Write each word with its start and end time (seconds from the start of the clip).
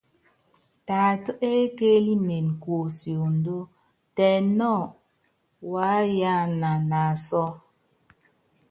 Taatá 0.87 1.31
ékeélinen 1.53 2.47
kuosiondó, 2.61 3.57
tɛ 4.15 4.27
nɔ, 4.57 4.71
waá 5.71 5.99
yana 6.19 6.69
naasɔ́. 6.89 7.47